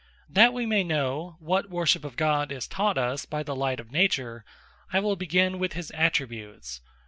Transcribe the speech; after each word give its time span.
Attributes 0.23 0.29
Of 0.29 0.33
Divine 0.33 0.43
Honour 0.43 0.47
That 0.47 0.53
we 0.55 0.65
may 0.65 0.83
know 0.83 1.35
what 1.39 1.69
worship 1.69 2.03
of 2.03 2.15
God 2.15 2.51
is 2.51 2.67
taught 2.67 2.97
us 2.97 3.25
by 3.25 3.43
the 3.43 3.55
light 3.55 3.79
of 3.79 3.91
Nature, 3.91 4.43
I 4.91 4.99
will 4.99 5.15
begin 5.15 5.59
with 5.59 5.73
his 5.73 5.91
Attributes. 5.91 6.81